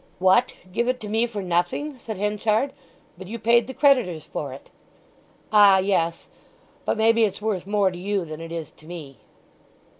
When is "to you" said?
7.91-8.25